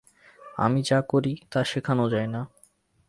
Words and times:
আমি 0.57 0.79
যা 0.81 0.99
করি 1.01 1.33
তা 1.51 1.59
শেখানো 1.63 2.05
যায় 2.09 2.27
না। 2.27 2.41